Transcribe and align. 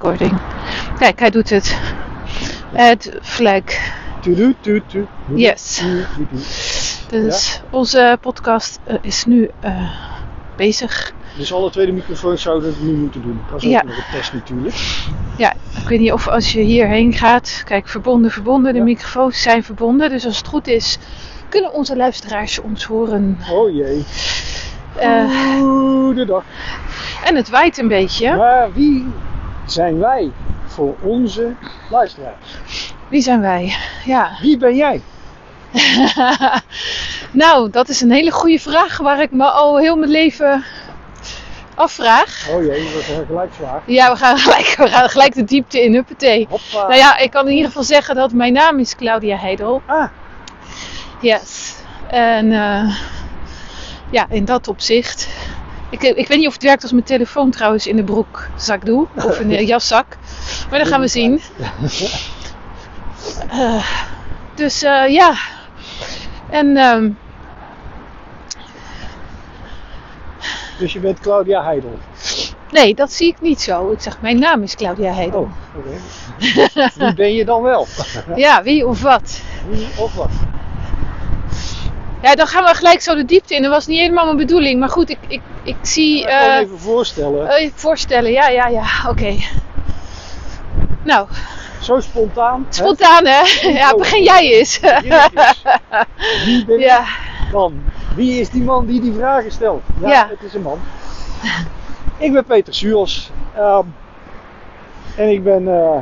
recording. 0.00 0.38
Kijk, 0.98 1.18
hij 1.18 1.30
doet 1.30 1.50
het. 1.50 1.78
Add 2.76 3.10
flag. 3.22 3.62
Yes. 5.34 5.82
Dus 7.08 7.60
onze 7.70 8.18
podcast 8.20 8.78
eh, 8.84 8.96
is 9.00 9.24
nu 9.24 9.50
eh, 9.60 9.90
bezig. 10.56 11.12
Dus 11.36 11.52
alle 11.52 11.70
tweede 11.70 11.92
microfoons 11.92 12.42
zouden 12.42 12.68
het 12.68 12.82
nu 12.82 12.92
moeten 12.92 13.22
doen. 13.22 13.40
Dat 13.50 13.58
is 13.62 13.64
ook 13.66 13.72
Ja. 13.72 13.82
nog 13.82 13.96
een 13.96 14.02
test 14.12 14.32
natuurlijk. 14.32 14.74
Ja, 15.36 15.52
ik 15.82 15.88
weet 15.88 16.00
niet 16.00 16.12
of 16.12 16.28
als 16.28 16.52
je 16.52 16.60
hierheen 16.60 17.12
gaat. 17.12 17.62
Kijk, 17.66 17.88
verbonden, 17.88 18.30
verbonden. 18.30 18.72
De 18.72 18.78
Ja. 18.78 18.84
microfoons 18.84 19.42
zijn 19.42 19.64
verbonden. 19.64 20.10
Dus 20.10 20.26
als 20.26 20.36
het 20.36 20.46
goed 20.46 20.66
is, 20.66 20.98
kunnen 21.48 21.72
onze 21.72 21.96
luisteraars 21.96 22.58
ons 22.60 22.84
horen. 22.84 23.38
Oh 23.50 23.74
jee. 23.74 24.04
Eh, 24.96 25.24
Goedendag. 25.58 26.44
en 27.24 27.36
het 27.36 27.48
waait 27.48 27.78
een 27.78 27.88
beetje. 27.88 28.36
Maar 28.36 28.72
wie 28.72 29.06
zijn 29.72 29.98
wij 29.98 30.30
voor 30.66 30.96
onze 31.02 31.54
luisteraars? 31.90 32.92
Wie 33.08 33.20
zijn 33.22 33.40
wij? 33.40 33.74
Ja. 34.04 34.30
Wie 34.42 34.56
ben 34.58 34.76
jij? 34.76 35.02
nou, 37.30 37.70
dat 37.70 37.88
is 37.88 38.00
een 38.00 38.10
hele 38.10 38.30
goede 38.30 38.58
vraag 38.58 38.98
waar 38.98 39.20
ik 39.20 39.30
me 39.30 39.44
al 39.44 39.78
heel 39.78 39.96
mijn 39.96 40.10
leven 40.10 40.64
afvraag. 41.74 42.46
Oh 42.50 42.64
jee, 42.64 42.84
dat 42.92 43.00
is 43.00 43.08
een 43.08 43.26
gelijksvraag. 43.26 43.82
Ja, 43.86 44.10
we 44.12 44.16
gaan 44.16 44.38
gelijk, 44.48 44.74
we 44.76 44.88
gaan 44.88 45.08
gelijk 45.08 45.34
de 45.34 45.44
diepte 45.44 45.82
in, 45.84 45.94
huppatee. 45.94 46.46
Hoppa. 46.50 46.88
Nou 46.88 46.94
ja, 46.94 47.16
ik 47.16 47.30
kan 47.30 47.46
in 47.46 47.52
ieder 47.52 47.66
geval 47.66 47.82
zeggen 47.82 48.14
dat 48.14 48.32
mijn 48.32 48.52
naam 48.52 48.78
is 48.78 48.96
Claudia 48.96 49.36
Heidel. 49.36 49.82
Ah, 49.86 50.08
Yes. 51.20 51.74
En 52.08 52.52
eh, 52.52 52.96
ja, 54.10 54.26
in 54.30 54.44
dat 54.44 54.68
opzicht. 54.68 55.28
Ik, 55.90 56.02
ik 56.02 56.28
weet 56.28 56.38
niet 56.38 56.46
of 56.46 56.52
het 56.52 56.62
werkt 56.62 56.82
als 56.82 56.92
mijn 56.92 57.04
telefoon 57.04 57.50
trouwens 57.50 57.86
in 57.86 57.96
de 57.96 58.04
broekzak 58.04 58.84
doe. 58.86 59.06
Of 59.16 59.40
in 59.40 59.48
de 59.48 59.66
jaszak. 59.72 60.16
Maar 60.70 60.78
dat 60.78 60.88
gaan 60.88 61.00
we 61.00 61.08
zien. 61.08 61.40
Eh, 63.50 63.84
dus 64.54 64.82
eh, 64.82 65.08
ja. 65.08 65.34
En 66.50 66.76
ehm, 66.76 67.10
dus 70.78 70.92
je 70.92 71.00
bent 71.00 71.20
Claudia 71.20 71.64
Heidel. 71.64 71.98
nee, 72.70 72.94
dat 72.94 73.12
zie 73.12 73.28
ik 73.28 73.40
niet 73.40 73.60
zo. 73.60 73.90
Ik 73.90 74.00
zeg, 74.00 74.20
mijn 74.20 74.38
naam 74.38 74.62
is 74.62 74.74
Claudia 74.74 75.12
Heidel. 75.12 75.40
Oh, 75.40 75.50
oké. 75.76 75.96
Wie 76.96 77.14
ben 77.14 77.34
je 77.34 77.44
dan 77.44 77.62
wel? 77.62 77.86
Ja, 78.36 78.62
wie 78.62 78.86
of 78.86 79.02
wat? 79.02 79.40
Wie 79.68 79.88
of 79.96 80.14
wat? 80.14 80.30
Ja, 82.22 82.34
dan 82.34 82.46
gaan 82.46 82.64
we 82.64 82.74
gelijk 82.74 83.00
zo 83.00 83.14
de 83.14 83.24
diepte 83.24 83.54
in. 83.54 83.62
Dat 83.62 83.70
was 83.70 83.86
niet 83.86 83.98
helemaal 83.98 84.24
mijn 84.24 84.36
bedoeling. 84.36 84.80
Maar 84.80 84.88
goed, 84.88 85.10
ik, 85.10 85.18
ik, 85.28 85.40
ik 85.62 85.76
zie... 85.82 86.18
Ik 86.20 86.26
kan 86.26 86.36
me 86.38 86.44
eh, 86.44 86.58
even 86.60 86.78
voorstellen. 86.78 87.48
eh, 87.48 87.62
je 87.62 87.70
voorstellen, 87.74 88.30
ja, 88.32 88.48
ja, 88.48 88.68
ja. 88.68 88.84
Oké. 89.08 89.34
Nou, 91.04 91.28
Zo 91.80 92.00
spontaan. 92.00 92.66
spontaan 92.68 93.26
hè? 93.26 93.68
Ja, 93.68 93.94
begin 93.96 94.22
jij 94.22 94.52
eens. 94.58 94.80
Wie 96.44 96.64
ben 96.64 96.78
Ja, 96.78 97.04
dan? 97.52 97.82
Wie 98.14 98.40
is 98.40 98.50
die 98.50 98.62
man 98.62 98.86
die 98.86 99.00
die 99.00 99.12
vragen 99.12 99.52
stelt? 99.52 99.82
Ja, 100.00 100.08
Ja. 100.08 100.26
het 100.30 100.42
is 100.42 100.54
een 100.54 100.62
man. 100.62 100.78
Ik 102.18 102.32
ben 102.32 102.44
Peter 102.44 102.74
Suurs. 102.74 103.30
ehm, 103.56 103.84
en 105.16 105.28
ik 105.28 105.44
ben 105.44 105.68
eh, 105.68 105.98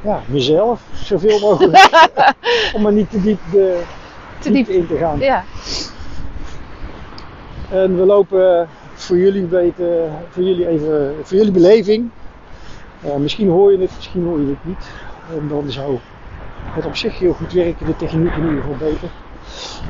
ja, 0.00 0.20
mezelf, 0.26 0.80
zoveel 1.04 1.38
mogelijk. 1.40 1.88
om 2.74 2.82
maar 2.82 2.92
niet 2.92 3.10
te 3.10 3.20
diep 3.22 3.40
de 3.50 3.82
te 4.46 4.52
diepte 4.52 4.72
diep. 4.72 4.80
in 4.80 4.86
te 4.86 4.96
gaan. 4.96 5.18
Ja, 5.18 5.44
En 7.70 7.96
we 7.96 8.04
lopen 8.04 8.68
voor 8.94 9.16
jullie 9.18 9.44
weten, 9.46 10.12
voor 10.28 10.42
jullie 10.42 10.68
even, 10.68 11.14
voor 11.22 11.36
jullie 11.36 11.52
beleving. 11.52 12.10
Eh, 13.02 13.16
misschien 13.16 13.48
hoor 13.48 13.72
je 13.72 13.78
het, 13.78 13.90
misschien 13.96 14.24
hoor 14.24 14.40
je 14.40 14.46
het 14.46 14.64
niet. 14.64 14.86
En 15.30 15.48
dan 15.48 15.70
zou 15.70 15.98
het 16.72 16.84
op 16.84 16.96
zich 16.96 17.18
heel 17.18 17.32
goed 17.32 17.52
werken, 17.52 17.86
de 17.86 17.96
techniek 17.96 18.36
in 18.36 18.44
ieder 18.44 18.60
geval 18.62 18.76
beter. 18.76 19.08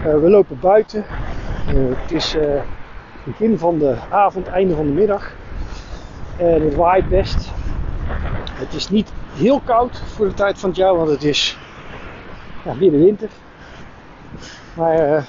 Eh, 0.03 0.19
we 0.21 0.31
lopen 0.31 0.59
buiten. 0.61 1.05
Eh, 1.69 1.75
het 1.89 2.13
is 2.13 2.35
eh, 2.35 2.61
begin 3.25 3.59
van 3.59 3.79
de 3.79 3.97
avond, 4.11 4.47
einde 4.47 4.75
van 4.75 4.87
de 4.87 4.93
middag. 4.93 5.33
En 6.37 6.63
het 6.63 6.75
waait 6.75 7.09
best. 7.09 7.53
Het 8.53 8.75
is 8.75 8.89
niet 8.89 9.13
heel 9.35 9.61
koud 9.61 10.03
voor 10.15 10.27
de 10.27 10.35
tijd 10.35 10.59
van 10.59 10.69
het 10.69 10.79
jaar, 10.79 10.97
want 10.97 11.09
het 11.09 11.25
is 11.25 11.59
ja, 12.65 12.75
middenwinter. 12.75 13.29
Maar 14.75 14.95
eh, 14.99 15.23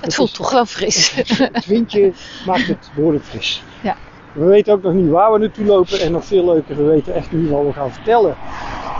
het 0.00 0.14
voelt 0.14 0.34
toch 0.34 0.50
wel 0.52 0.66
fris. 0.66 1.12
het 1.52 1.66
windje 1.66 2.12
maakt 2.46 2.66
het 2.66 2.90
behoorlijk 2.94 3.24
fris. 3.24 3.62
Ja. 3.80 3.96
We 4.32 4.44
weten 4.44 4.72
ook 4.72 4.82
nog 4.82 4.92
niet 4.92 5.10
waar 5.10 5.32
we 5.32 5.38
naartoe 5.38 5.64
lopen 5.64 6.00
en 6.00 6.12
nog 6.12 6.24
veel 6.24 6.44
leuker, 6.44 6.76
we 6.76 6.82
weten 6.82 7.14
echt 7.14 7.32
niet 7.32 7.50
wat 7.50 7.62
we 7.62 7.72
gaan 7.72 7.92
vertellen. 7.92 8.36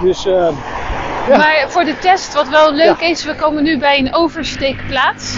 Dus 0.02 0.26
eh, 0.26 0.48
Ja. 1.28 1.36
Maar 1.36 1.64
voor 1.68 1.84
de 1.84 1.98
test, 1.98 2.34
wat 2.34 2.48
wel 2.48 2.72
leuk 2.72 3.00
Ja. 3.00 3.06
is, 3.06 3.24
we 3.24 3.34
komen 3.34 3.62
nu 3.62 3.78
bij 3.78 3.98
een 3.98 4.14
oversteekplaats. 4.14 5.36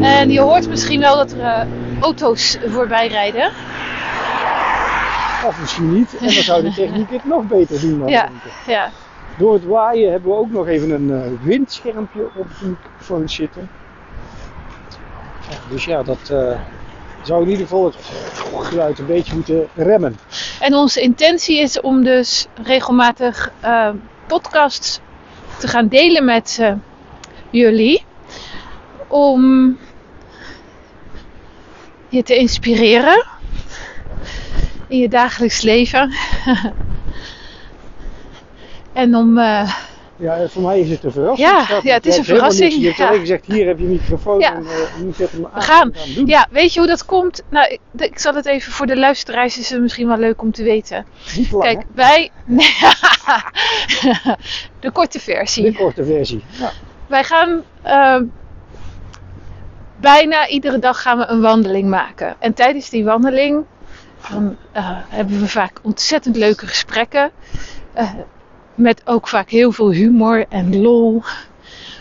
En 0.00 0.30
je 0.30 0.40
hoort 0.40 0.68
misschien 0.68 1.00
wel 1.00 1.16
dat 1.16 1.32
er 1.32 1.40
eh, 1.40 1.66
auto's 2.00 2.58
voorbij 2.66 3.08
rijden. 3.08 3.50
of 5.46 5.60
misschien 5.60 5.92
niet, 5.92 6.16
en 6.18 6.24
dan 6.24 6.42
zou 6.42 6.62
de 6.62 6.72
techniek 6.72 7.10
het 7.10 7.24
nog 7.24 7.42
beter 7.46 7.80
doen. 7.80 8.08
Ja, 8.08 8.28
ja. 8.66 8.90
Door 9.38 9.52
het 9.54 9.64
waaien 9.64 10.10
hebben 10.10 10.30
we 10.30 10.36
ook 10.36 10.50
nog 10.50 10.66
even 10.66 10.90
een 10.90 11.10
eh, 11.10 11.30
windschermpje 11.42 12.24
op 12.36 12.46
de 12.60 12.66
microfoon 12.66 13.28
zitten. 13.28 13.70
Dus 15.70 15.84
ja, 15.84 16.02
dat 16.02 16.30
eh, 16.30 16.60
zou 17.22 17.42
in 17.42 17.48
ieder 17.48 17.66
geval 17.66 17.84
het 17.84 17.96
geluid 18.66 18.98
een 18.98 19.06
beetje 19.06 19.34
moeten 19.34 19.68
remmen. 19.74 20.16
En 20.60 20.74
onze 20.74 21.00
intentie 21.00 21.60
is 21.60 21.80
om 21.80 22.04
dus 22.04 22.46
regelmatig 22.62 23.52
eh, 23.60 23.90
podcasts 24.26 25.00
te 25.58 25.68
gaan 25.68 25.88
delen 25.88 26.24
met 26.24 26.74
jullie. 27.50 28.04
Om 29.08 29.76
je 32.08 32.22
te 32.22 32.36
inspireren 32.36 33.26
in 34.88 34.98
je 34.98 35.08
dagelijks 35.08 35.62
leven. 35.62 36.12
en 38.92 39.14
om, 39.16 39.38
eh, 39.38 39.72
Ja, 40.16 40.48
voor 40.48 40.62
mij 40.62 40.80
is 40.80 40.90
het 40.90 41.04
een 41.04 41.12
verrassing. 41.12 41.48
Ja, 41.48 41.80
ja, 41.82 41.94
het 41.94 42.06
is 42.06 42.12
een 42.16 42.20
niks. 42.20 42.32
verrassing, 42.32 42.72
Je 42.72 42.84
hebt 42.86 42.96
ja. 42.96 43.06
gezegd, 43.12 43.46
hier 43.46 43.66
heb 43.66 43.78
je 43.78 43.84
een 43.84 43.90
microfoon 43.90 44.38
Ja. 44.40 44.54
en 44.54 44.62
uh, 44.62 45.04
nu 45.04 45.12
zet 45.16 45.30
hem 45.32 45.44
aan. 45.46 45.50
we 45.54 45.60
gaan. 45.60 45.92
Ja, 46.26 46.46
weet 46.50 46.72
je 46.72 46.78
hoe 46.78 46.88
dat 46.88 47.04
komt? 47.04 47.42
Nou, 47.48 47.66
ik, 47.72 47.80
ik 47.96 48.18
zal 48.18 48.34
het 48.34 48.46
even 48.46 48.72
voor 48.72 48.86
de 48.86 48.96
luisteraars, 48.96 49.58
is 49.58 49.70
het 49.70 49.80
misschien 49.80 50.06
wel 50.08 50.16
leuk 50.18 50.42
om 50.42 50.52
te 50.52 50.62
weten. 50.62 51.06
Niet 51.36 51.48
te 51.50 51.56
lang, 51.56 51.62
Kijk, 51.74 51.86
wij. 51.94 52.30
De 54.80 54.90
korte 54.92 55.20
versie. 55.20 55.64
de 55.64 55.72
korte 55.76 56.04
versie. 56.04 56.44
Ja. 56.50 56.70
Wij 57.06 57.24
gaan 57.24 57.62
eh, 57.82 58.20
bijna 60.00 60.48
iedere 60.48 60.78
dag 60.78 61.02
gaan 61.02 61.18
we 61.18 61.26
een 61.26 61.40
wandeling 61.40 61.88
maken. 61.88 62.34
En 62.38 62.54
tijdens 62.54 62.90
die 62.90 63.04
wandeling 63.04 63.64
dan, 64.30 64.56
eh, 64.72 64.90
hebben 65.08 65.40
we 65.40 65.48
vaak 65.48 65.78
ontzettend 65.82 66.36
leuke 66.36 66.66
gesprekken. 66.66 67.30
Eh, 67.92 68.10
met 68.74 69.02
ook 69.04 69.28
vaak 69.28 69.50
heel 69.50 69.72
veel 69.72 69.90
humor 69.90 70.46
en 70.48 70.80
lol. 70.80 71.22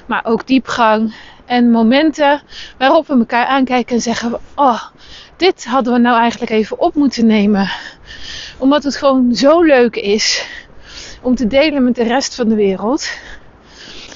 Maar 0.06 0.26
ook 0.26 0.48
diepgang. 0.48 1.14
En 1.46 1.72
momenten 1.72 2.42
waarop 2.78 3.08
we 3.08 3.14
elkaar 3.14 3.46
aankijken 3.46 3.96
en 3.96 4.02
zeggen: 4.02 4.40
Oh, 4.56 4.84
dit 5.36 5.66
hadden 5.66 5.94
we 5.94 6.00
nou 6.00 6.20
eigenlijk 6.20 6.52
even 6.52 6.80
op 6.80 6.96
moeten 6.96 7.26
nemen. 7.26 7.70
Omdat 8.58 8.84
het 8.84 8.96
gewoon 8.96 9.36
zo 9.36 9.62
leuk 9.62 9.96
is 9.96 10.46
om 11.22 11.36
te 11.36 11.48
delen 11.48 11.84
met 11.84 11.96
de 11.96 12.04
rest 12.04 12.36
van 12.36 12.48
de 12.48 12.56
wereld. 12.56 13.10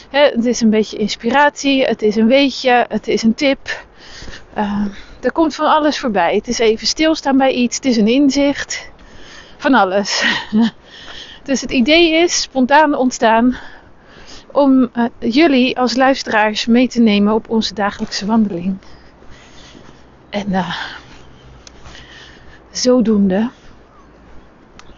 Het 0.10 0.46
is 0.46 0.62
een 0.62 0.70
beetje 0.70 0.98
inspiratie, 0.98 1.84
het 1.84 2.02
is 2.02 2.16
een 2.16 2.28
weetje, 2.28 2.86
het 2.90 3.08
is 3.08 3.24
een 3.24 3.34
tip. 3.34 3.86
Eh, 4.54 4.86
er 5.22 5.32
komt 5.32 5.56
van 5.56 5.66
alles 5.66 6.00
voorbij. 6.00 6.36
Het 6.36 6.48
is 6.48 6.60
even 6.60 6.88
stilstaan 6.88 7.38
bij 7.38 7.52
iets, 7.52 7.76
het 7.76 7.86
is 7.86 7.98
een 7.98 8.08
inzicht. 8.08 8.90
Van 9.58 9.74
alles. 9.74 10.24
dus 11.46 11.62
het 11.62 11.72
idee 11.72 12.14
is 12.14 12.42
spontaan 12.42 12.96
ontstaan 12.96 13.58
om 14.52 14.90
eh, 14.94 15.06
jullie 15.20 15.80
als 15.80 15.96
luisteraars 15.96 16.66
mee 16.66 16.88
te 16.88 17.02
nemen 17.02 17.34
op 17.34 17.50
onze 17.50 17.74
dagelijkse 17.74 18.26
wandeling. 18.26 18.78
En 20.30 20.54
eh, 20.54 20.76
zodoende 22.72 23.50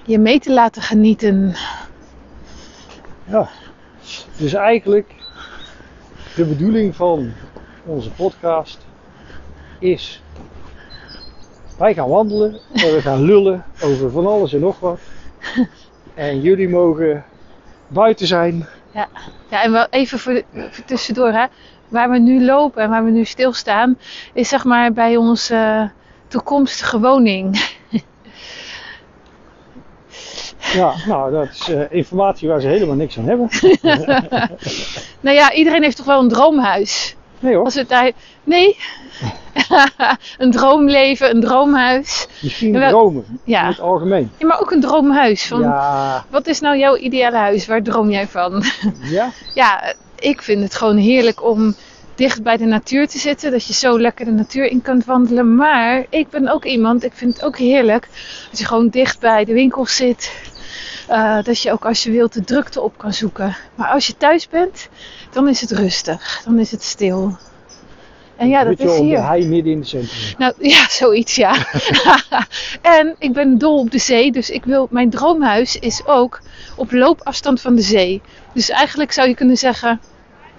je 0.05 0.19
mee 0.19 0.39
te 0.39 0.53
laten 0.53 0.81
genieten. 0.81 1.55
ja. 3.25 3.49
Dus 4.37 4.53
eigenlijk, 4.53 5.13
de 6.35 6.45
bedoeling 6.45 6.95
van 6.95 7.31
onze 7.85 8.11
podcast 8.11 8.85
is... 9.79 10.21
Wij 11.77 11.93
gaan 11.93 12.09
wandelen 12.09 12.59
en 12.73 12.93
we 12.93 13.01
gaan 13.01 13.21
lullen 13.21 13.65
over 13.81 14.11
van 14.11 14.27
alles 14.27 14.53
en 14.53 14.59
nog 14.59 14.79
wat. 14.79 14.99
En 16.17 16.41
jullie 16.41 16.69
mogen 16.69 17.23
buiten 17.87 18.27
zijn. 18.27 18.67
Ja, 18.91 19.07
en 19.49 19.71
wel 19.71 19.87
even 19.89 20.19
voor, 20.19 20.41
tussendoor, 20.85 21.31
hè. 21.31 21.45
waar 21.87 22.09
we 22.09 22.19
nu 22.19 22.45
lopen 22.45 22.83
en 22.83 22.89
waar 22.89 23.03
we 23.03 23.11
nu 23.11 23.25
stilstaan, 23.25 23.97
is 24.33 24.49
zeg 24.49 24.63
maar 24.63 24.93
bij 24.93 25.17
onze 25.17 25.91
toekomstige 26.27 26.99
woning. 26.99 27.55
Ja, 30.73 30.93
nou, 31.07 31.31
dat 31.31 31.49
is 31.49 31.69
eh, 31.69 31.81
informatie 31.89 32.47
waar 32.47 32.61
ze 32.61 32.67
helemaal 32.67 32.95
niks 32.95 33.17
aan 33.17 33.25
hebben. 33.25 33.49
Nou 35.19 35.35
ja, 35.35 35.53
iedereen 35.53 35.83
heeft 35.83 35.97
toch 35.97 36.05
wel 36.05 36.19
een 36.21 36.29
droomhuis? 36.29 37.16
Nee 37.39 37.55
hoor, 37.55 37.63
Als 37.65 37.73
het 37.75 37.89
daar... 37.89 38.11
Nee? 38.43 38.77
een 40.37 40.51
droomleven, 40.51 41.29
een 41.35 41.41
droomhuis. 41.41 42.27
misschien 42.41 42.71
Wel- 42.79 42.89
dromen 42.89 43.25
in 43.29 43.39
Ja. 43.43 43.67
het 43.67 43.79
algemeen. 43.79 44.31
ja, 44.37 44.47
maar 44.47 44.59
ook 44.61 44.71
een 44.71 44.81
droomhuis. 44.81 45.45
Van, 45.47 45.61
Ja, 45.61 46.25
Wat 46.29 46.47
is 46.47 46.59
nou 46.59 46.77
jouw 46.77 46.95
ideale 46.97 47.37
huis? 47.37 47.65
Waar 47.67 47.81
droom 47.83 48.09
jij 48.09 48.27
van? 48.27 48.63
ja, 49.01 49.31
ja, 49.53 49.93
ik 50.19 50.41
vind 50.41 50.63
het 50.63 50.75
gewoon 50.75 50.97
heerlijk 50.97 51.43
om 51.43 51.75
dicht 52.15 52.43
bij 52.43 52.57
de 52.57 52.65
natuur 52.65 53.07
te 53.07 53.17
zitten. 53.17 53.51
Dat 53.51 53.65
je 53.67 53.73
zo 53.73 53.99
lekker 53.99 54.25
de 54.25 54.31
natuur 54.31 54.65
in 54.65 54.81
kunt 54.81 55.05
wandelen. 55.05 55.55
Maar 55.55 56.05
ik 56.09 56.29
ben 56.29 56.47
ook 56.53 56.65
iemand, 56.65 57.03
ik 57.03 57.11
vind 57.13 57.33
het 57.33 57.43
ook 57.43 57.57
heerlijk 57.57 58.07
als 58.49 58.59
je 58.59 58.65
gewoon 58.65 58.89
dicht 58.89 59.19
bij 59.19 59.45
de 59.45 59.53
winkels 59.53 59.95
zit. 59.95 60.31
Eh, 61.07 61.43
dat 61.43 61.61
je 61.61 61.71
ook 61.71 61.85
als 61.85 62.03
je 62.03 62.11
wilt 62.11 62.33
de 62.33 62.43
drukte 62.43 62.81
op 62.81 62.97
kan 62.97 63.13
zoeken. 63.13 63.55
Maar 63.75 63.87
als 63.87 64.07
je 64.07 64.17
thuis 64.17 64.47
bent, 64.49 64.87
dan 65.31 65.47
is 65.47 65.61
het 65.61 65.71
rustig. 65.71 66.41
Dan 66.45 66.59
is 66.59 66.71
het 66.71 66.83
stil. 66.83 67.37
En 68.35 68.49
ja, 68.49 68.63
dat 68.63 68.79
is 68.79 68.95
de 68.97 69.03
hier. 69.03 69.25
hei 69.27 69.47
midden 69.47 69.71
in 69.73 69.79
het 69.79 69.87
centrum. 69.87 70.17
Nou 70.37 70.53
ja, 70.73 70.89
zoiets 70.89 71.35
ja. 71.35 71.55
en 72.81 73.15
ik 73.19 73.33
ben 73.33 73.57
dol 73.57 73.79
op 73.79 73.91
de 73.91 73.97
zee, 73.99 74.31
dus 74.31 74.49
ik 74.49 74.65
wil, 74.65 74.87
mijn 74.91 75.09
droomhuis 75.09 75.75
is 75.79 76.01
ook 76.05 76.41
op 76.75 76.91
loopafstand 76.91 77.61
van 77.61 77.75
de 77.75 77.81
zee. 77.81 78.21
Dus 78.53 78.69
eigenlijk 78.69 79.11
zou 79.11 79.27
je 79.27 79.35
kunnen 79.35 79.57
zeggen, 79.57 79.99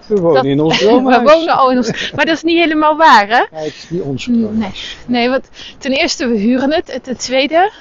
We 0.07 0.15
wonen 0.15 0.35
dat- 0.35 0.45
in 0.45 0.59
ons 0.61 0.77
we 0.79 0.85
droomhuis. 0.85 1.33
wonen 1.33 1.57
al 1.57 1.71
in 1.71 1.77
ons. 1.77 2.11
Maar 2.15 2.25
dat 2.25 2.35
is 2.35 2.43
niet 2.43 2.57
helemaal 2.57 2.97
waar, 2.97 3.27
hè? 3.27 3.43
Nee, 3.51 3.65
het 3.65 3.75
is 3.75 3.89
niet 3.89 4.01
ons 4.01 4.27
Nee, 4.27 4.39
droomhuis. 4.41 4.97
nee, 5.07 5.29
want 5.29 5.49
ten 5.77 5.91
eerste 5.91 6.27
we 6.27 6.37
huren 6.37 6.73
het. 6.73 6.89
En 6.89 7.01
ten 7.01 7.17
tweede, 7.17 7.71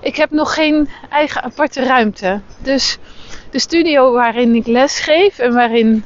ik 0.00 0.16
heb 0.16 0.30
nog 0.30 0.54
geen 0.54 0.88
eigen 1.10 1.42
aparte 1.42 1.84
ruimte. 1.84 2.40
Dus 2.58 2.98
de 3.50 3.58
studio 3.58 4.12
waarin 4.12 4.54
ik 4.54 4.66
les 4.66 5.00
geef 5.00 5.38
en 5.38 5.52
waarin 5.52 6.04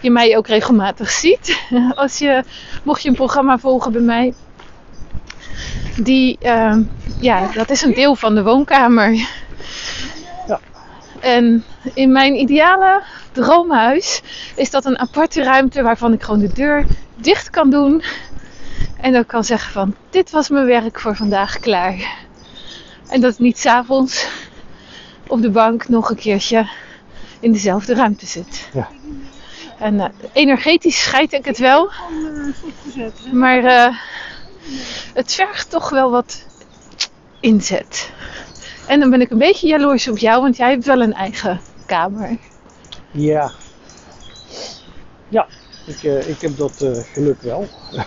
je 0.00 0.10
mij 0.10 0.36
ook 0.36 0.46
regelmatig 0.46 1.10
ziet, 1.10 1.60
als 1.94 2.18
je, 2.18 2.44
mocht 2.82 3.02
je 3.02 3.08
een 3.08 3.14
programma 3.14 3.58
volgen 3.58 3.92
bij 3.92 4.00
mij, 4.00 4.34
die, 5.96 6.38
ehm, 6.40 6.82
ja, 7.20 7.48
dat 7.54 7.70
is 7.70 7.82
een 7.82 7.94
deel 7.94 8.14
van 8.14 8.34
de 8.34 8.42
woonkamer. 8.42 9.14
Ja. 10.46 10.60
En 11.20 11.64
in 11.94 12.12
mijn 12.12 12.34
ideale 12.34 13.02
droomhuis 13.32 14.22
is 14.56 14.70
dat 14.70 14.84
een 14.84 14.98
aparte 14.98 15.42
ruimte 15.42 15.82
waarvan 15.82 16.12
ik 16.12 16.22
gewoon 16.22 16.40
de 16.40 16.52
deur 16.52 16.86
dicht 17.16 17.50
kan 17.50 17.70
doen. 17.70 18.02
En 19.00 19.12
dan 19.12 19.26
kan 19.26 19.44
zeggen 19.44 19.72
van, 19.72 19.94
dit 20.10 20.30
was 20.30 20.48
mijn 20.48 20.66
werk 20.66 21.00
voor 21.00 21.16
vandaag 21.16 21.58
klaar. 21.58 22.25
En 23.08 23.20
dat 23.20 23.32
ik 23.32 23.38
niet 23.38 23.58
s'avonds 23.58 24.26
op 25.26 25.42
de 25.42 25.50
bank 25.50 25.88
nog 25.88 26.10
een 26.10 26.16
keertje 26.16 26.68
in 27.40 27.52
dezelfde 27.52 27.94
ruimte 27.94 28.26
zit. 28.26 28.68
Ja. 28.72 28.88
En 29.78 30.00
eh, 30.00 30.08
energetisch 30.32 31.02
scheid 31.02 31.32
ik 31.32 31.44
het 31.44 31.58
wel. 31.58 31.90
Maar 33.32 33.64
eh, 33.64 33.96
het 35.14 35.34
vergt 35.34 35.70
toch 35.70 35.90
wel 35.90 36.10
wat 36.10 36.46
inzet. 37.40 38.10
En 38.86 39.00
dan 39.00 39.10
ben 39.10 39.20
ik 39.20 39.30
een 39.30 39.38
beetje 39.38 39.66
jaloers 39.66 40.08
op 40.08 40.18
jou, 40.18 40.42
want 40.42 40.56
jij 40.56 40.70
hebt 40.70 40.84
wel 40.84 41.02
een 41.02 41.14
eigen 41.14 41.60
kamer. 41.86 42.38
Ja. 43.10 43.52
Ja, 45.28 45.46
ik, 45.86 46.02
eh, 46.02 46.28
ik 46.28 46.40
heb 46.40 46.56
dat 46.56 46.84
geluk 47.12 47.42
wel. 47.42 47.68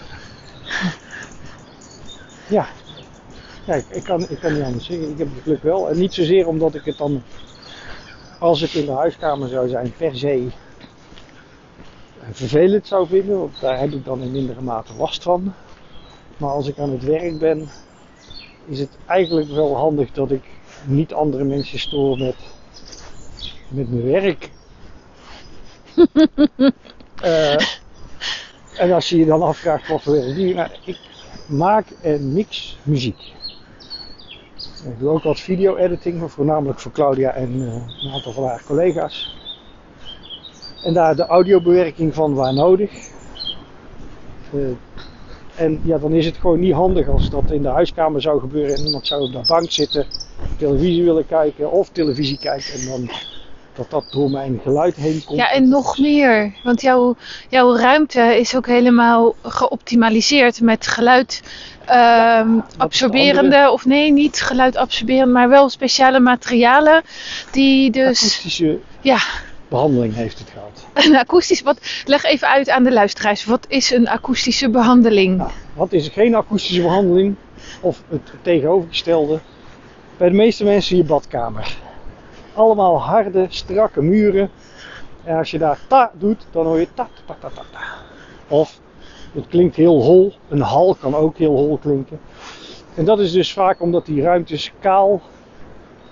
ja. 2.47 2.67
Ja, 3.69 3.75
ik, 3.75 3.86
ik 3.89 4.04
kan, 4.04 4.30
ik 4.30 4.39
kan 4.39 4.54
niet 4.54 4.63
anders 4.63 4.86
zeggen. 4.86 5.10
Ik 5.10 5.18
heb 5.18 5.27
het 5.33 5.44
geluk 5.44 5.63
wel. 5.63 5.89
En 5.89 5.98
niet 5.98 6.13
zozeer 6.13 6.48
omdat 6.48 6.75
ik 6.75 6.86
het 6.86 6.98
dan, 6.98 7.21
als 8.39 8.62
het 8.62 8.74
in 8.74 8.86
de 8.86 8.92
huiskamer 8.92 9.50
zou 9.50 9.69
zijn, 9.69 9.94
per 9.98 10.18
se 10.18 10.48
vervelend 12.31 12.88
zou 12.88 13.07
vinden. 13.07 13.39
Want 13.39 13.60
daar 13.60 13.80
heb 13.80 13.92
ik 13.92 14.06
dan 14.06 14.21
in 14.21 14.31
mindere 14.31 14.62
mate 14.62 14.94
last 14.94 15.24
van. 15.24 15.54
Maar 16.38 16.50
als 16.50 16.68
ik 16.68 16.80
aan 16.80 16.89
het 16.89 17.04
werk 17.04 17.39
ben, 17.39 17.69
is 18.66 18.80
het 18.80 18.98
eigenlijk 19.06 19.50
wel 19.50 19.77
handig 19.77 20.12
dat 20.12 20.31
ik 20.31 20.44
niet 20.86 21.13
andere 21.13 21.44
mensen 21.44 21.80
stoor 21.80 22.18
met, 22.18 22.36
met 23.68 23.89
mijn 23.89 24.06
werk. 24.06 24.50
Eh, 27.19 27.62
en 28.77 28.92
als 28.92 29.10
je 29.10 29.18
je 29.18 29.25
dan 29.25 29.42
afvraagt 29.42 29.88
wat 29.88 30.01
voor 30.01 30.13
werk 30.13 30.38
je, 30.38 30.54
nou, 30.54 30.69
ik 30.86 31.00
maak 31.45 31.86
en 32.01 32.33
mix 32.33 32.77
muziek. 32.83 33.38
Ik 34.85 34.99
doe 34.99 35.09
ook 35.09 35.23
wat 35.23 35.39
video-editing, 35.39 36.31
voornamelijk 36.31 36.79
voor 36.79 36.91
Claudia 36.91 37.33
en 37.33 37.67
eh, 37.67 38.03
een 38.03 38.11
aantal 38.11 38.31
van 38.31 38.43
haar 38.43 38.63
collega's. 38.65 39.35
En 40.83 40.93
daar 40.93 41.15
de 41.15 41.25
audiobewerking 41.25 42.13
van 42.13 42.33
waar 42.33 42.53
nodig. 42.53 42.91
Eh, 44.53 44.59
en 45.55 45.79
ja, 45.83 45.97
dan 45.97 46.13
is 46.13 46.25
het 46.25 46.37
gewoon 46.37 46.59
niet 46.59 46.73
handig 46.73 47.07
als 47.07 47.29
dat 47.29 47.51
in 47.51 47.61
de 47.61 47.67
huiskamer 47.67 48.21
zou 48.21 48.39
gebeuren 48.39 48.75
en 48.75 48.85
iemand 48.85 49.07
zou 49.07 49.21
op 49.21 49.31
de 49.31 49.43
bank 49.47 49.71
zitten, 49.71 50.05
televisie 50.57 51.03
willen 51.03 51.25
kijken 51.25 51.71
of 51.71 51.89
televisie 51.89 52.37
kijken 52.37 52.73
en 52.73 52.85
dan 52.85 53.09
dat 53.79 53.89
dat 53.89 54.11
door 54.11 54.31
mijn 54.31 54.59
geluid 54.63 54.95
heen 54.95 55.23
komt. 55.25 55.39
Ja, 55.39 55.51
en 55.51 55.69
nog 55.69 55.97
meer. 55.97 56.53
Want 56.63 56.81
jouw, 56.81 57.15
jouw 57.49 57.75
ruimte 57.75 58.39
is 58.39 58.55
ook 58.55 58.67
helemaal 58.67 59.35
geoptimaliseerd 59.43 60.61
met 60.61 60.87
geluid 60.87 61.43
ehm, 61.85 62.59
absorberende, 62.77 63.71
of 63.71 63.85
nee, 63.85 64.11
niet 64.11 64.41
geluid 64.41 64.75
absorberend, 64.75 65.31
maar 65.31 65.49
wel 65.49 65.69
speciale 65.69 66.19
materialen 66.19 67.01
die 67.51 67.91
dus, 67.91 68.21
akoestische 68.21 68.79
ja, 69.01 69.17
behandeling 69.67 70.15
heeft 70.15 70.39
het 70.39 70.49
gehad. 70.49 71.05
een 71.05 71.15
akoestisch, 71.15 71.61
wat, 71.61 71.79
leg 72.05 72.23
even 72.23 72.47
uit 72.47 72.69
aan 72.69 72.83
de 72.83 72.91
luisteraars, 72.91 73.45
wat 73.45 73.65
is 73.67 73.91
een 73.91 74.07
akoestische 74.07 74.69
behandeling? 74.69 75.37
Nou, 75.37 75.51
wat 75.73 75.93
is 75.93 76.07
geen 76.07 76.35
akoestische 76.35 76.81
behandeling? 76.81 77.35
Of 77.81 78.03
het 78.09 78.31
tegenovergestelde? 78.41 79.39
Bij 80.17 80.29
de 80.29 80.35
meeste 80.35 80.63
mensen 80.63 80.97
je 80.97 81.03
badkamer. 81.03 81.77
Allemaal 82.59 83.01
harde, 83.01 83.45
strakke 83.50 84.01
muren. 84.01 84.50
En 85.23 85.38
als 85.38 85.51
je 85.51 85.57
daar 85.57 85.79
ta 85.88 86.11
doet, 86.13 86.47
dan 86.51 86.65
hoor 86.65 86.79
je 86.79 86.88
ta 86.94 87.07
ta 87.25 87.35
ta 87.39 87.50
ta 87.50 87.61
ta. 87.71 87.79
Of 88.47 88.79
het 89.33 89.47
klinkt 89.47 89.75
heel 89.75 90.01
hol. 90.01 90.33
Een 90.50 90.61
hal 90.61 90.95
kan 91.00 91.15
ook 91.15 91.38
heel 91.38 91.56
hol 91.56 91.77
klinken. 91.77 92.19
En 92.95 93.06
dat 93.06 93.19
is 93.19 93.31
dus 93.31 93.53
vaak 93.53 93.81
omdat 93.81 94.06
die 94.06 94.21
ruimtes 94.21 94.71
kaal 94.79 95.21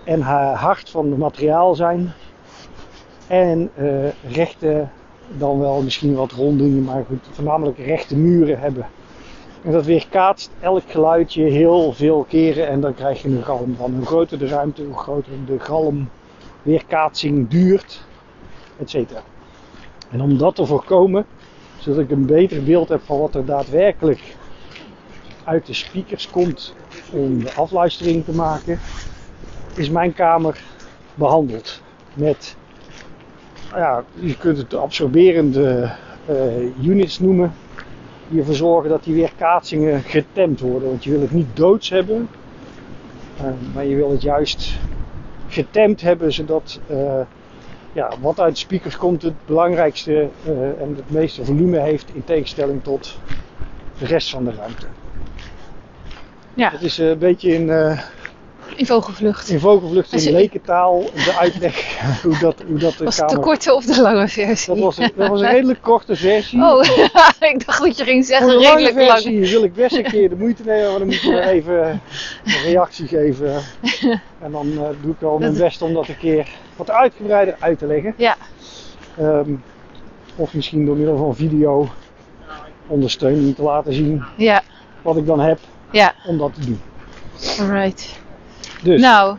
en 0.03 0.21
ha- 0.21 0.53
hard 0.53 0.89
van 0.89 1.09
het 1.09 1.17
materiaal 1.17 1.75
zijn. 1.75 2.13
En 3.27 3.69
eh, 3.75 4.33
rechte, 4.33 4.87
dan 5.37 5.59
wel 5.59 5.81
misschien 5.81 6.15
wat 6.15 6.31
rondingen, 6.31 6.83
maar 6.83 7.05
goed, 7.07 7.27
voornamelijk 7.31 7.77
rechte 7.77 8.15
muren 8.17 8.59
hebben. 8.59 8.85
En 9.63 9.71
dat 9.71 9.85
weerkaatst 9.85 10.51
elk 10.59 10.83
geluidje 10.87 11.43
heel 11.43 11.93
veel 11.93 12.25
keren 12.29 12.67
en 12.67 12.81
dan 12.81 12.93
krijg 12.93 13.21
je 13.21 13.29
een 13.29 13.43
galm 13.43 13.75
van. 13.75 13.95
Hoe 13.95 14.05
groter 14.05 14.39
de 14.39 14.47
ruimte, 14.47 14.83
hoe 14.83 14.97
groter 14.97 15.31
de 15.45 15.59
galm 15.59 16.09
weerkaatsing 16.67 17.49
duurt, 17.49 18.03
et 18.79 18.89
cetera. 18.89 19.21
En 20.11 20.21
om 20.21 20.37
dat 20.37 20.55
te 20.55 20.65
voorkomen, 20.65 21.25
zodat 21.77 21.99
ik 21.99 22.11
een 22.11 22.25
beter 22.25 22.63
beeld 22.63 22.89
heb 22.89 23.01
van 23.03 23.19
wat 23.19 23.35
er 23.35 23.45
daadwerkelijk 23.45 24.35
uit 25.43 25.65
de 25.65 25.73
speakers 25.73 26.29
komt 26.29 26.75
om 27.11 27.43
de 27.43 27.53
afluistering 27.53 28.25
te 28.25 28.31
maken, 28.31 28.79
is 29.75 29.89
mijn 29.89 30.13
kamer 30.13 30.63
behandeld 31.15 31.81
met, 32.13 32.55
nou 33.69 33.81
ja, 33.81 34.03
je 34.13 34.37
kunt 34.37 34.57
het 34.57 34.73
absorberende 34.73 35.91
eh, 36.25 36.85
units 36.85 37.19
noemen, 37.19 37.53
die 38.29 38.39
ervoor 38.39 38.55
zorgen 38.55 38.89
dat 38.89 39.03
die 39.03 39.15
weerkaatsingen 39.15 40.01
getemd 40.01 40.59
worden. 40.59 40.89
Want 40.89 41.03
je 41.03 41.11
wil 41.11 41.21
het 41.21 41.31
niet 41.31 41.55
doods 41.55 41.89
hebben, 41.89 42.29
eh, 43.37 43.45
maar 43.73 43.85
je 43.85 43.95
wil 43.95 44.11
het 44.11 44.21
juist 44.21 44.79
getemd 45.57 46.01
hebben, 46.01 46.33
zodat 46.33 46.79
eh, 46.87 47.21
ja, 47.93 48.09
wat 48.21 48.39
uit 48.39 48.53
de 48.53 48.59
speakers 48.59 48.97
komt 48.97 49.21
het 49.21 49.45
belangrijkste 49.45 50.29
eh, 50.45 50.81
en 50.81 50.95
het 50.95 51.09
meeste 51.09 51.45
volume 51.45 51.79
heeft 51.79 52.09
in 52.13 52.23
tegenstelling 52.23 52.83
tot 52.83 53.19
de 53.97 54.05
rest 54.05 54.29
van 54.29 54.43
de 54.43 54.51
ruimte. 54.51 54.85
Ja, 56.53 56.71
Het 56.71 56.81
is 56.81 56.99
eh, 56.99 57.09
een 57.09 57.17
beetje 57.17 57.53
in, 57.53 57.69
in 58.75 58.85
vogelvlucht. 58.85 59.49
in 59.49 59.59
vogelvlucht 59.59 60.25
in 60.25 60.33
lekentaal 60.33 61.03
de 61.13 61.35
uitleg 61.39 61.97
hoe 62.23 62.37
dat, 62.39 62.55
hoe 62.67 62.77
dat 62.77 62.97
de 62.97 63.03
Was 63.03 63.17
het 63.17 63.29
de 63.29 63.35
kamer... 63.35 63.49
korte 63.49 63.73
of 63.73 63.85
de 63.85 64.01
lange 64.01 64.27
versie? 64.27 64.75
Dat 64.75 64.83
was, 64.83 64.97
een, 64.97 65.11
dat 65.15 65.27
was 65.29 65.41
een 65.41 65.49
redelijk 65.49 65.81
korte 65.81 66.15
versie. 66.15 66.61
Oh, 66.61 66.83
ik 67.53 67.65
dacht 67.65 67.81
dat 67.81 67.97
je 67.97 68.03
ging 68.03 68.25
zeggen 68.25 68.47
de 68.47 68.53
lange 68.53 68.67
redelijk 68.67 68.95
lang. 68.95 69.09
versie 69.11 69.49
wil 69.49 69.63
ik 69.63 69.73
best 69.73 69.95
een 69.95 70.03
keer 70.03 70.29
de 70.29 70.35
moeite 70.35 70.63
nemen, 70.65 70.89
maar 70.89 70.99
dan 70.99 71.07
moet 71.07 71.21
je 71.21 71.41
even 71.41 72.01
een 72.45 72.61
reactie 72.63 73.07
geven. 73.07 73.61
En 74.41 74.51
dan 74.51 74.71
eh, 74.71 74.89
doe 75.01 75.11
ik 75.11 75.19
wel 75.19 75.37
mijn 75.37 75.57
best 75.57 75.81
om 75.81 75.93
dat 75.93 76.07
een 76.07 76.17
keer 76.17 76.47
wat 76.75 76.91
uitgebreider 76.91 77.55
uit 77.59 77.79
te 77.79 77.85
leggen. 77.85 78.13
Ja. 78.17 78.35
Ehm, 79.17 79.51
of 80.35 80.53
misschien 80.53 80.85
door 80.85 80.95
middel 80.95 81.17
van 81.17 81.35
video 81.35 81.89
ondersteuning 82.87 83.55
te 83.55 83.61
laten 83.61 83.93
zien 83.93 84.23
Ja, 84.37 84.63
wat 85.01 85.17
ik 85.17 85.25
dan 85.25 85.39
heb 85.39 85.59
ja, 85.91 86.13
om 86.27 86.37
dat 86.37 86.53
te 86.53 86.65
doen. 86.65 86.81
alright. 87.59 88.19
Dus 88.81 89.01
Nou, 89.01 89.37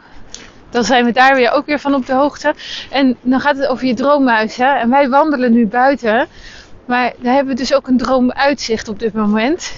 dan 0.71 0.85
zijn 0.85 1.05
we 1.05 1.13
daar 1.13 1.35
weer 1.35 1.51
ook 1.51 1.67
weer 1.67 1.79
van 1.79 1.95
op 1.95 2.07
de 2.07 2.13
hoogte. 2.13 2.55
En 2.91 3.17
dan 3.23 3.41
gaat 3.41 3.57
het 3.57 3.67
over 3.67 3.87
je 3.87 3.95
droomhuis. 3.95 4.57
Hè? 4.57 4.67
En 4.67 4.91
wij 4.91 5.09
wandelen 5.09 5.53
nu 5.53 5.67
buiten. 5.67 6.27
Maar 6.85 7.13
daar 7.19 7.35
hebben 7.35 7.55
we 7.55 7.61
dus 7.61 7.75
ook 7.75 7.87
een 7.87 7.97
droomuitzicht 7.97 8.89
op 8.89 8.99
dit 8.99 9.13
moment. 9.13 9.73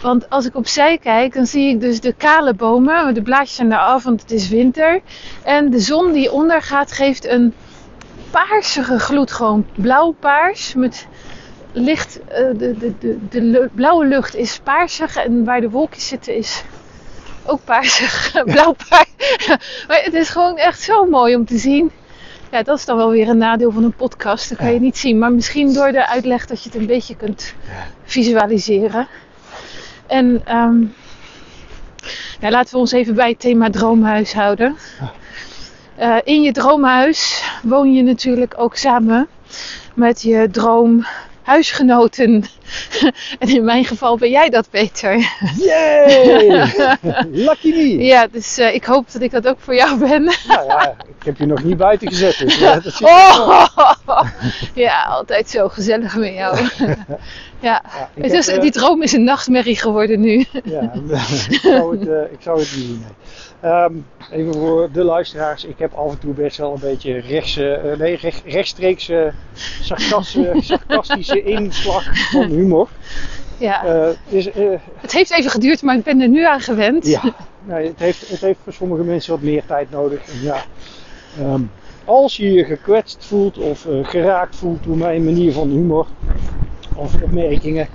Want 0.00 0.30
als 0.30 0.46
ik 0.46 0.54
opzij 0.54 0.98
kijk, 0.98 1.34
dan 1.34 1.46
zie 1.46 1.68
ik 1.68 1.80
dus 1.80 2.00
de 2.00 2.12
kale 2.12 2.54
bomen. 2.54 3.14
De 3.14 3.22
blaadjes 3.22 3.54
zijn 3.54 3.68
daar 3.68 3.78
af, 3.78 4.02
want 4.02 4.20
het 4.20 4.30
is 4.30 4.48
winter. 4.48 5.00
En 5.42 5.70
de 5.70 5.80
zon 5.80 6.12
die 6.12 6.32
ondergaat 6.32 6.92
geeft 6.92 7.26
een 7.26 7.54
paarsige 8.30 8.98
gloed. 8.98 9.32
Gewoon 9.32 9.66
blauw-paars. 9.76 10.74
Met 10.74 11.06
licht, 11.72 12.20
uh, 12.28 12.34
de, 12.34 12.76
de, 12.78 12.94
de, 12.98 13.18
de 13.30 13.68
blauwe 13.74 14.06
lucht 14.06 14.34
is 14.34 14.60
paarsig. 14.62 15.16
En 15.16 15.44
waar 15.44 15.60
de 15.60 15.70
wolkjes 15.70 16.08
zitten 16.08 16.36
is 16.36 16.64
ook 17.48 17.64
paarsig. 17.64 18.32
Blauw-paars. 18.44 19.08
maar 19.88 20.00
het 20.02 20.14
is 20.14 20.28
gewoon 20.28 20.56
echt 20.56 20.80
zo 20.80 21.04
mooi 21.04 21.34
om 21.34 21.44
te 21.44 21.58
zien. 21.58 21.90
Ja, 22.50 22.62
dat 22.62 22.78
is 22.78 22.84
dan 22.84 22.96
wel 22.96 23.10
weer 23.10 23.28
een 23.28 23.38
nadeel 23.38 23.70
van 23.70 23.84
een 23.84 23.94
podcast. 23.94 24.48
Dat 24.48 24.58
kan 24.58 24.72
je 24.72 24.80
niet 24.80 24.98
zien. 24.98 25.18
Maar 25.18 25.32
misschien 25.32 25.72
door 25.72 25.92
de 25.92 26.08
uitleg 26.08 26.46
dat 26.46 26.62
je 26.62 26.68
het 26.70 26.78
een 26.78 26.86
beetje 26.86 27.16
kunt 27.16 27.54
visualiseren. 28.04 29.08
En 30.06 30.56
um, 30.56 30.94
nou, 32.40 32.52
laten 32.52 32.72
we 32.72 32.78
ons 32.78 32.92
even 32.92 33.14
bij 33.14 33.28
het 33.28 33.40
thema 33.40 33.70
droomhuis 33.70 34.32
houden. 34.32 34.76
Uh, 36.00 36.16
in 36.24 36.42
je 36.42 36.52
droomhuis 36.52 37.44
woon 37.62 37.94
je 37.94 38.02
natuurlijk 38.02 38.54
ook 38.56 38.76
samen 38.76 39.28
met 39.94 40.22
je 40.22 40.48
droomhuisgenoten. 41.48 42.44
en 43.38 43.48
in 43.48 43.64
mijn 43.64 43.84
geval 43.84 44.16
ben 44.16 44.30
jij 44.30 44.48
dat, 44.48 44.70
Peter. 44.70 45.16
Yay! 45.56 46.72
Lucky 47.46 47.70
me! 47.70 48.04
Ja, 48.04 48.26
dus 48.26 48.58
uh, 48.58 48.74
ik 48.74 48.84
hoop 48.84 49.12
dat 49.12 49.22
ik 49.22 49.30
dat 49.30 49.48
ook 49.48 49.60
voor 49.60 49.74
jou 49.74 49.98
ben. 49.98 50.24
nou 50.24 50.66
ja, 50.66 50.94
ik 51.18 51.24
heb 51.24 51.38
je 51.38 51.46
nog 51.46 51.64
niet 51.64 51.76
buiten 51.76 52.08
gezet. 52.08 52.38
Dus, 52.38 52.58
ja, 52.58 52.80
dat 52.80 53.00
oh! 53.02 53.66
ja, 54.74 55.02
altijd 55.02 55.50
zo 55.50 55.68
gezellig 55.68 56.16
met 56.16 56.34
jou. 56.34 56.68
Ja, 57.60 57.82
heb, 58.14 58.60
die 58.60 58.70
droom 58.70 59.02
is 59.02 59.12
een 59.12 59.24
nachtmerrie 59.24 59.76
geworden 59.76 60.20
nu. 60.20 60.44
Ja, 60.64 60.92
ik, 61.50 61.60
zou 61.60 61.98
het, 61.98 62.08
uh, 62.08 62.32
ik 62.32 62.38
zou 62.40 62.58
het 62.60 62.76
niet 62.76 62.86
doen. 62.86 63.04
Um, 63.64 64.06
even 64.30 64.54
voor 64.54 64.88
de 64.92 65.04
luisteraars. 65.04 65.64
Ik 65.64 65.78
heb 65.78 65.92
af 65.92 66.10
en 66.10 66.18
toe 66.18 66.34
best 66.34 66.56
wel 66.56 66.72
een 66.72 66.80
beetje 66.80 67.18
rechtse, 67.18 67.80
uh, 67.84 67.98
nee, 67.98 68.16
recht, 68.16 68.42
rechtstreekse 68.46 69.32
sarcastische, 69.80 70.54
sarcastische 70.76 71.42
inslag 71.42 72.30
van 72.30 72.48
humor. 72.48 72.88
Ja. 73.56 73.84
Uh, 73.84 74.08
is, 74.28 74.44
het 75.00 75.12
heeft 75.12 75.30
even 75.30 75.50
geduurd, 75.50 75.82
maar 75.82 75.96
ik 75.96 76.02
ben 76.02 76.20
er 76.20 76.28
nu 76.28 76.46
aan 76.46 76.60
gewend. 76.60 77.06
Ja, 77.06 77.34
nee, 77.64 77.86
het, 77.86 77.98
heeft, 77.98 78.28
het 78.28 78.40
heeft 78.40 78.58
voor 78.64 78.72
sommige 78.72 79.02
mensen 79.02 79.32
wat 79.32 79.42
meer 79.42 79.62
tijd 79.66 79.90
nodig. 79.90 80.28
En 80.28 80.42
ja, 80.42 80.64
um, 81.40 81.70
als 82.04 82.36
je 82.36 82.52
je 82.52 82.64
gekwetst 82.64 83.24
voelt 83.24 83.58
of 83.58 83.86
geraakt 84.02 84.56
voelt 84.56 84.84
door 84.84 84.96
mijn 84.96 85.24
manier 85.24 85.52
van 85.52 85.68
humor, 85.68 86.06
of 86.96 87.22
opmerkingen. 87.22 87.88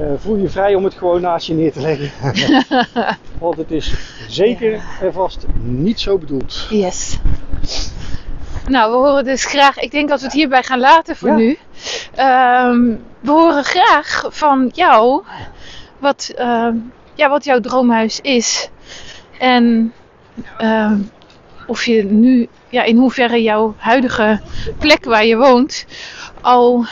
Uh, 0.00 0.12
voel 0.16 0.36
je 0.36 0.48
vrij 0.48 0.74
om 0.74 0.84
het 0.84 0.94
gewoon 0.94 1.20
naast 1.20 1.46
je 1.46 1.54
neer 1.54 1.72
te 1.72 1.80
leggen. 1.80 2.10
Want 3.38 3.56
het 3.56 3.70
is 3.70 3.94
zeker 4.28 4.82
en 5.00 5.12
vast 5.12 5.46
niet 5.62 6.00
zo 6.00 6.18
bedoeld. 6.18 6.66
Yes. 6.70 7.18
Nou, 8.68 8.90
we 8.90 8.96
horen 8.96 9.24
dus 9.24 9.44
graag. 9.44 9.78
Ik 9.78 9.90
denk 9.90 10.08
dat 10.08 10.18
we 10.18 10.24
het 10.24 10.34
hierbij 10.34 10.62
gaan 10.62 10.78
laten 10.78 11.16
voor 11.16 11.28
ja. 11.28 11.34
nu. 11.34 11.58
Um, 12.18 13.04
we 13.20 13.30
horen 13.30 13.64
graag 13.64 14.24
van 14.28 14.70
jou 14.74 15.22
wat, 15.98 16.32
uh, 16.38 16.68
ja, 17.14 17.28
wat 17.28 17.44
jouw 17.44 17.60
droomhuis 17.60 18.20
is. 18.20 18.70
En 19.38 19.92
uh, 20.60 20.92
of 21.66 21.84
je 21.84 22.04
nu, 22.04 22.48
ja, 22.68 22.82
in 22.82 22.96
hoeverre 22.96 23.42
jouw 23.42 23.74
huidige 23.76 24.40
plek 24.78 25.04
waar 25.04 25.24
je 25.24 25.36
woont 25.36 25.86
al 26.40 26.86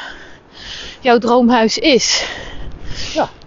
jouw 1.01 1.19
droomhuis 1.19 1.79
is. 1.79 2.27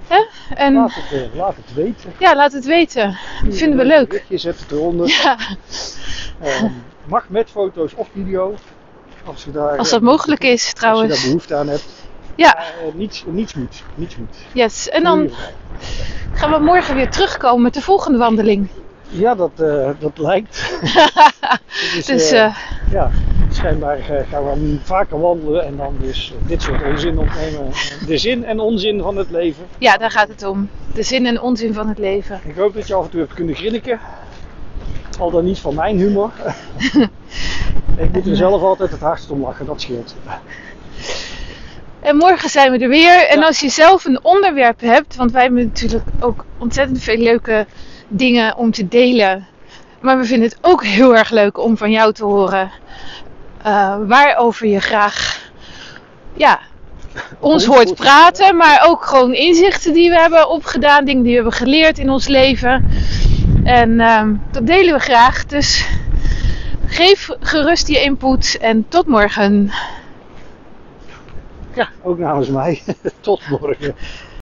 Hè? 0.07 0.25
En, 0.55 0.73
laat, 0.73 0.93
het, 0.93 1.21
uh, 1.21 1.35
laat 1.35 1.55
het 1.55 1.73
weten. 1.73 2.13
Ja, 2.19 2.35
laat 2.35 2.51
het 2.51 2.65
weten. 2.65 3.17
Dat 3.43 3.55
vinden 3.55 3.77
we 3.77 3.85
leuk. 3.85 4.23
Je 4.27 4.37
zet 4.37 4.59
het 4.59 4.71
eronder. 4.71 5.07
Ja. 5.07 5.37
Uh, 6.43 6.63
mag 7.05 7.29
met 7.29 7.49
foto's 7.49 7.93
of 7.95 8.07
video. 8.13 8.55
Als, 9.25 9.43
je 9.43 9.51
daar, 9.51 9.77
als 9.77 9.89
dat 9.89 9.99
uh, 9.99 10.05
mogelijk 10.05 10.43
is 10.43 10.73
trouwens. 10.73 11.09
Als 11.09 11.19
je 11.19 11.23
daar 11.23 11.33
behoefte 11.33 11.55
aan 11.55 11.67
hebt. 11.67 11.85
Ja. 12.35 12.63
niets, 12.93 13.23
niets 13.27 13.53
moet. 13.53 13.83
Niets 13.95 14.17
moet. 14.17 14.35
Yes. 14.53 14.89
En 14.89 15.03
dan 15.03 15.29
gaan 16.33 16.51
we 16.51 16.59
morgen 16.59 16.95
weer 16.95 17.09
terugkomen 17.09 17.61
met 17.61 17.73
de 17.73 17.81
volgende 17.81 18.17
wandeling. 18.17 18.67
Ja, 19.07 19.35
dat, 19.35 19.51
dat 19.99 20.17
lijkt. 20.17 20.79
dus, 21.95 22.05
dus 22.05 22.29
ja 22.91 23.11
schijnbaar 23.65 24.25
gaan 24.29 24.43
we 24.43 24.77
vaker 24.83 25.19
wandelen 25.19 25.65
en 25.65 25.77
dan 25.77 25.95
dus 25.99 26.33
dit 26.47 26.61
soort 26.61 26.81
onzin 26.81 27.19
opnemen. 27.19 27.71
De 28.07 28.17
zin 28.17 28.45
en 28.45 28.59
onzin 28.59 29.01
van 29.01 29.17
het 29.17 29.29
leven. 29.29 29.65
Ja, 29.77 29.97
daar 29.97 30.11
gaat 30.11 30.27
het 30.27 30.43
om. 30.43 30.69
De 30.93 31.03
zin 31.03 31.25
en 31.25 31.41
onzin 31.41 31.73
van 31.73 31.87
het 31.87 31.97
leven. 31.97 32.39
Ik 32.43 32.55
hoop 32.55 32.73
dat 32.73 32.87
je 32.87 32.93
af 32.93 33.03
en 33.03 33.09
toe 33.09 33.19
hebt 33.19 33.33
kunnen 33.33 33.55
grinniken. 33.55 33.99
Al 35.19 35.31
dan 35.31 35.45
niet 35.45 35.59
van 35.59 35.75
mijn 35.75 35.97
humor. 35.97 36.31
ik 38.03 38.11
moet 38.11 38.27
er 38.27 38.35
zelf 38.35 38.61
altijd 38.61 38.91
het 38.91 38.99
hardst 38.99 39.31
om 39.31 39.41
lachen, 39.41 39.65
dat 39.65 39.81
scheelt. 39.81 40.15
En 41.99 42.17
morgen 42.17 42.49
zijn 42.49 42.71
we 42.71 42.77
er 42.77 42.89
weer. 42.89 43.27
En 43.27 43.43
als 43.43 43.59
je 43.59 43.69
zelf 43.69 44.05
een 44.05 44.23
onderwerp 44.23 44.79
hebt, 44.79 45.15
want 45.15 45.31
wij 45.31 45.41
hebben 45.41 45.63
natuurlijk 45.63 46.03
ook 46.19 46.45
ontzettend 46.57 47.01
veel 47.01 47.17
leuke 47.17 47.65
dingen 48.07 48.57
om 48.57 48.71
te 48.71 48.87
delen. 48.87 49.47
Maar 50.01 50.17
we 50.17 50.25
vinden 50.25 50.49
het 50.49 50.57
ook 50.61 50.83
heel 50.83 51.15
erg 51.15 51.29
leuk 51.29 51.57
om 51.57 51.77
van 51.77 51.91
jou 51.91 52.13
te 52.13 52.23
horen 52.23 52.71
uh, 53.65 53.95
waarover 54.07 54.67
je 54.67 54.79
graag 54.79 55.43
ja, 56.33 56.59
ons 57.39 57.65
hoort 57.65 57.95
praten, 57.95 58.55
maar 58.55 58.83
ook 58.87 59.05
gewoon 59.05 59.33
inzichten 59.33 59.93
die 59.93 60.09
we 60.09 60.19
hebben 60.19 60.49
opgedaan, 60.49 61.05
dingen 61.05 61.23
die 61.23 61.31
we 61.31 61.41
hebben 61.41 61.53
geleerd 61.53 61.97
in 61.97 62.09
ons 62.09 62.27
leven. 62.27 62.87
En 63.63 63.89
uh, 63.89 64.23
dat 64.51 64.67
delen 64.67 64.93
we 64.93 64.99
graag. 64.99 65.45
Dus 65.45 65.87
geef 66.85 67.29
gerust 67.39 67.87
je 67.87 68.01
input 68.01 68.57
en 68.61 68.85
tot 68.89 69.07
morgen. 69.07 69.71
Ja, 71.73 71.89
ook 72.03 72.17
namens 72.17 72.49
mij. 72.49 72.81
tot 73.19 73.41
morgen. 73.49 73.95